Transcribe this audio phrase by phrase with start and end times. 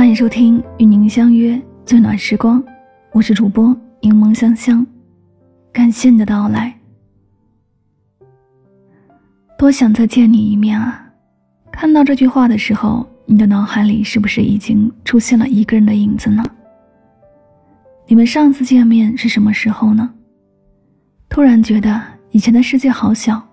[0.00, 2.64] 欢迎收听与您相约最暖时光，
[3.12, 4.84] 我是主播柠檬香香，
[5.74, 6.74] 感谢你的到来。
[9.58, 11.06] 多想再见你一面啊！
[11.70, 16.42] 看到这句话的时候，你的脑海里是不是已经出现了一个人的影子呢？
[18.06, 20.10] 你们上次见面是什么时候呢？
[21.28, 23.46] 突然觉得以前的世界好小，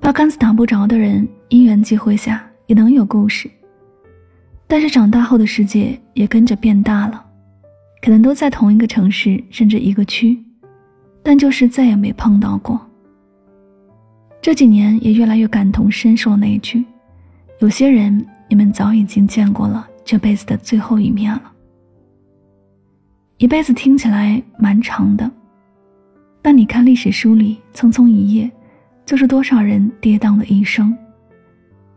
[0.00, 3.48] 八竿子打不着的人，因缘际会下也能有故事。
[4.70, 7.24] 但是长大后的世界也跟着变大了，
[8.02, 10.38] 可能都在同一个城市，甚至一个区，
[11.22, 12.78] 但就是再也没碰到过。
[14.42, 16.84] 这几年也越来越感同身受那一句：
[17.60, 21.50] 有些人你们早已经见过了这辈子的最后一面了。
[23.38, 25.30] 一辈子听起来蛮长的，
[26.42, 28.50] 但你看历史书里匆匆一页，
[29.06, 30.94] 就是多少人跌宕的一生。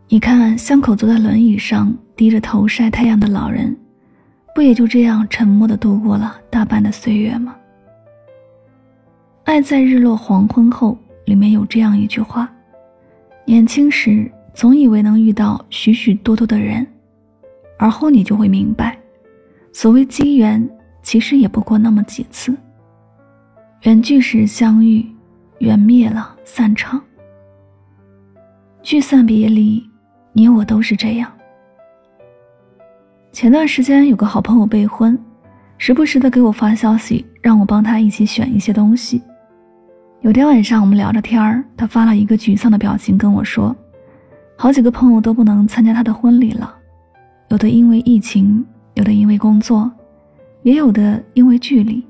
[0.08, 1.94] 你看巷口坐在轮椅上。
[2.16, 3.76] 低着头晒太阳的老人，
[4.54, 7.56] 不也就这样沉默的度过了大半的岁月吗？
[9.44, 12.50] 爱在日落黄昏后，里面有这样一句话：
[13.44, 16.86] 年轻时总以为能遇到许许多多的人，
[17.78, 18.96] 而后你就会明白，
[19.72, 20.68] 所谓机缘，
[21.02, 22.56] 其实也不过那么几次。
[23.82, 25.04] 缘聚时相遇，
[25.58, 27.02] 缘灭了散场。
[28.80, 29.82] 聚散别离，
[30.32, 31.30] 你我都是这样。
[33.32, 35.18] 前段时间有个好朋友备婚，
[35.78, 39.22] 时不时的给我发消息，让我帮他一起选一些东西。
[40.20, 43.74] 有天晚上我们聊着天儿，他发了一个沮丧的表情跟我说
[44.54, 46.76] ：“好几个朋友都不能参加他的婚礼了，
[47.48, 49.90] 有的因为疫情，有的因为工作，
[50.62, 52.04] 也有的因为距离。”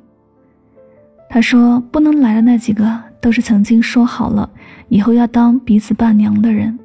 [1.30, 4.50] 他说：“不能来的那几个都是曾经说好了
[4.88, 6.76] 以后要当彼此伴娘的人。”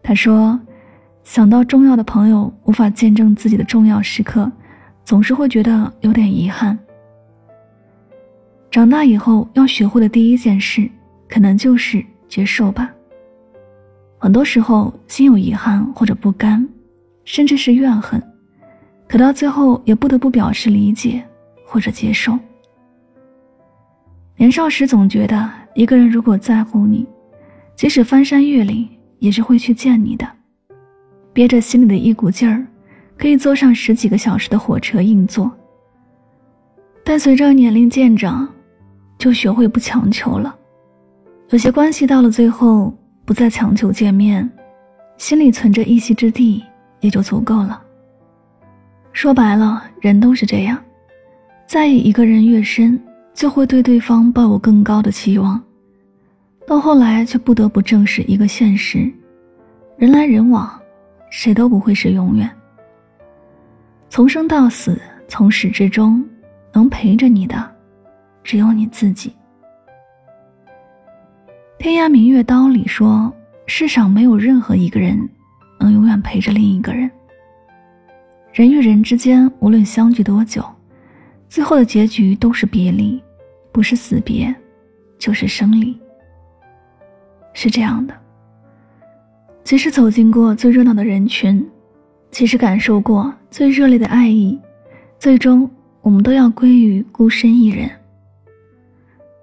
[0.00, 0.58] 他说。
[1.26, 4.50] 想到重要的朋友无法见证自己的重要时刻，
[5.02, 6.78] 总是会觉得有点遗憾。
[8.70, 10.88] 长大以后要学会的第一件事，
[11.28, 12.88] 可能就是接受吧。
[14.18, 16.66] 很多时候，心有遗憾或者不甘，
[17.24, 18.22] 甚至是怨恨，
[19.08, 21.20] 可到最后也不得不表示理解
[21.66, 22.38] 或者接受。
[24.36, 27.04] 年少时总觉得一个人如果在乎你，
[27.74, 30.35] 即使翻山越岭也是会去见你的。
[31.36, 32.66] 憋着心里的一股劲儿，
[33.18, 35.52] 可以坐上十几个小时的火车硬座。
[37.04, 38.48] 但随着年龄渐长，
[39.18, 40.56] 就学会不强求了。
[41.50, 42.90] 有些关系到了最后，
[43.26, 44.50] 不再强求见面，
[45.18, 46.64] 心里存着一席之地
[47.00, 47.82] 也就足够了。
[49.12, 50.82] 说白了，人都是这样，
[51.66, 52.98] 在意一个人越深，
[53.34, 55.62] 就会对对方抱有更高的期望，
[56.66, 59.12] 到后来却不得不正视一个现实：
[59.98, 60.66] 人来人往。
[61.30, 62.50] 谁都不会是永远。
[64.08, 66.24] 从生到死，从始至终，
[66.72, 67.70] 能陪着你的，
[68.42, 69.30] 只有你自己。
[71.78, 73.32] 《天涯明月刀》里说
[73.66, 75.18] ：“世上没有任何一个人
[75.78, 77.10] 能永远陪着另一个人。
[78.52, 80.64] 人与人之间，无论相聚多久，
[81.48, 83.22] 最后的结局都是别离，
[83.72, 84.54] 不是死别，
[85.18, 85.96] 就是生离。
[87.52, 88.14] 是这样的。”
[89.66, 91.68] 即使走进过最热闹的人群，
[92.30, 94.56] 即使感受过最热烈的爱意，
[95.18, 95.68] 最终
[96.02, 97.90] 我们都要归于孤身一人。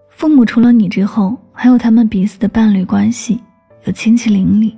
[0.07, 3.41] 父母除了你之后，还有他们彼此的伴侣关系，
[3.83, 4.77] 有亲戚邻里；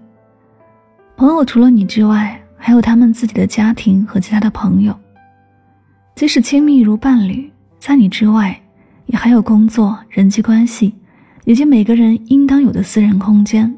[1.15, 4.99] 朋友除了你之外，还有他们自己的家庭和其他的朋友。
[6.15, 7.47] 即使亲密如伴侣，
[7.77, 8.59] 在你之外，
[9.05, 10.95] 也还有工作、人际关系，
[11.43, 13.71] 以及每个人应当有的私人空间。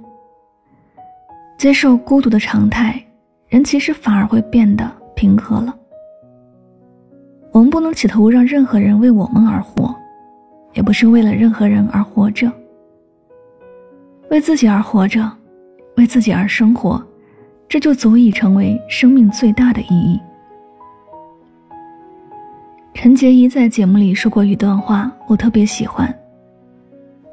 [1.57, 3.03] 接受孤独的常态，
[3.47, 5.75] 人其实反而会变得平和了。
[7.51, 9.93] 我们不能企图让任何人为我们而活，
[10.75, 12.51] 也不是为了任何人而活着。
[14.29, 15.27] 为自己而活着，
[15.95, 17.03] 为自己而生活，
[17.67, 20.19] 这就足以成为生命最大的意义。
[22.93, 26.13] 陈洁仪在节目里说过一段话，我特别喜欢。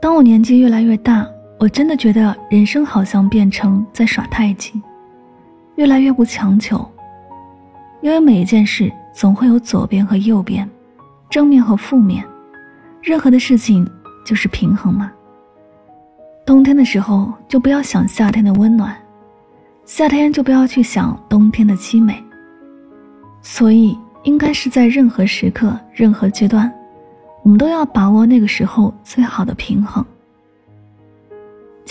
[0.00, 1.28] 当我年纪越来越大。
[1.64, 4.82] 我真的觉得人生好像变成在耍太极，
[5.76, 6.86] 越来越不强求，
[8.02, 10.68] 因为每一件事总会有左边和右边，
[11.30, 12.22] 正面和负面，
[13.00, 13.90] 任何的事情
[14.26, 15.10] 就是平衡嘛。
[16.44, 18.94] 冬天的时候就不要想夏天的温暖，
[19.86, 22.22] 夏天就不要去想冬天的凄美。
[23.40, 26.70] 所以应该是在任何时刻、任何阶段，
[27.42, 30.04] 我们都要把握那个时候最好的平衡。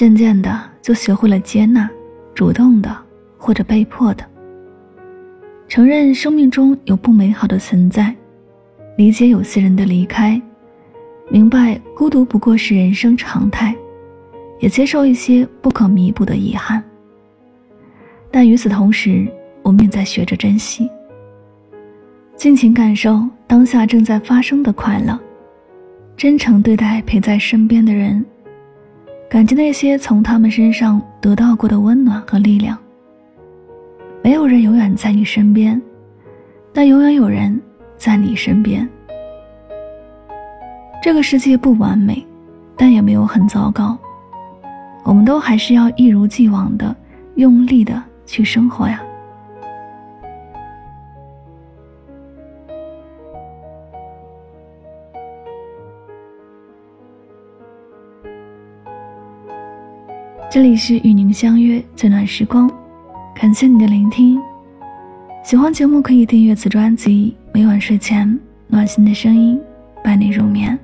[0.03, 1.89] 渐渐的，就学会了接纳，
[2.35, 2.93] 主动的
[3.37, 4.25] 或者被迫的。
[5.69, 8.13] 承认生命中有不美好的存在，
[8.97, 10.41] 理解有些人的离开，
[11.29, 13.73] 明白孤独不过是人生常态，
[14.59, 16.83] 也接受一些不可弥补的遗憾。
[18.29, 19.25] 但与此同时，
[19.61, 20.89] 我们也在学着珍惜，
[22.35, 25.17] 尽情感受当下正在发生的快乐，
[26.17, 28.25] 真诚对待陪在身边的人，
[29.33, 32.77] 感激那些从他们身上得到过的温暖和力量。
[34.21, 35.81] 没有人永远在你身边，
[36.71, 37.59] 但永远有人
[37.97, 38.87] 在你身边。
[41.01, 42.23] 这个世界不完美，
[42.77, 43.97] 但也没有很糟糕。
[45.01, 46.95] 我们都还是要一如既往的
[47.33, 49.01] 用力的去生活呀。
[60.53, 62.69] 这里是与您相约最暖时光。
[63.33, 64.39] 感谢你的聆听，
[65.43, 67.35] 喜欢节目可以订阅此专辑。
[67.51, 69.59] 每晚睡前，暖心的声音
[70.03, 70.77] 伴你入眠，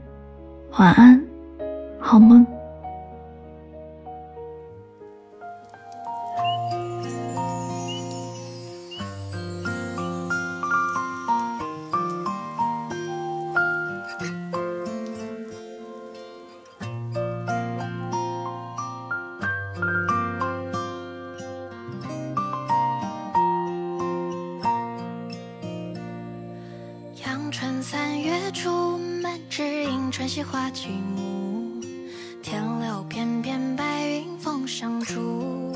[0.79, 1.23] 晚安，
[1.99, 2.43] 好梦。
[30.19, 31.79] 春溪花几亩，
[32.43, 35.73] 天留片片白云风上住。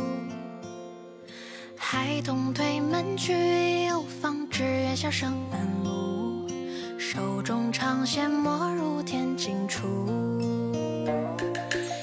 [1.78, 6.46] 孩童推门去，又方知月下声满路。
[6.98, 9.88] 手中长线没入天尽处。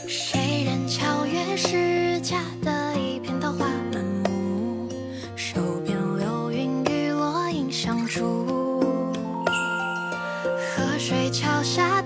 [0.08, 4.88] 谁人敲月是家的一片桃花满目，
[5.36, 8.80] 手边流云与落影相逐。
[10.56, 12.00] 河水桥下。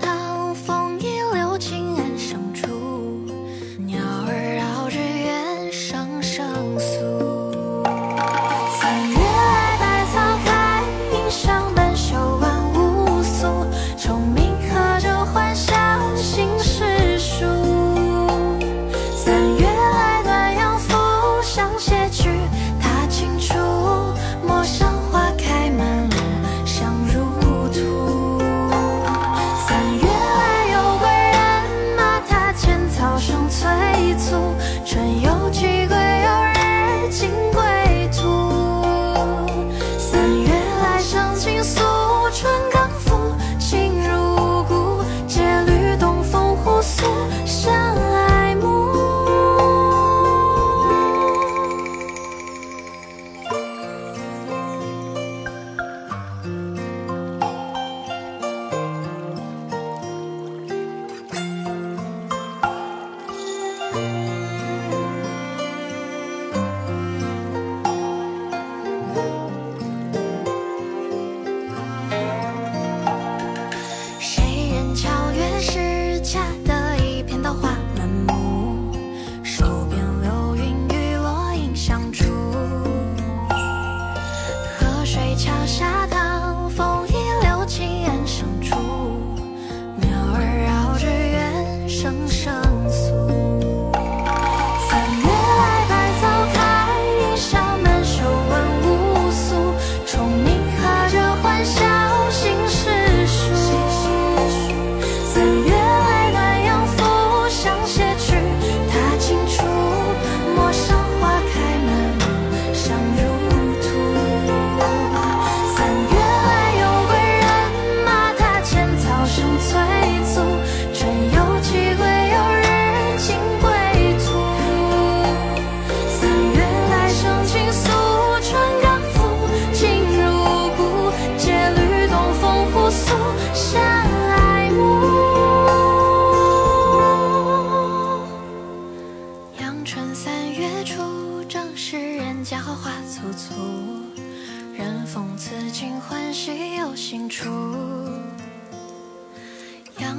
[76.35, 76.64] chat.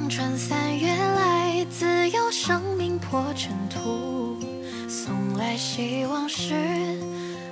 [0.09, 4.37] 春三月来，自有生命破尘土，
[4.87, 6.53] 送来希望是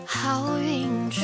[0.06, 1.22] 好运出。